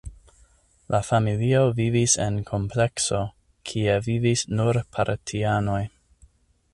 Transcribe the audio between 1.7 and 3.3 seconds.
vivis en komplekso,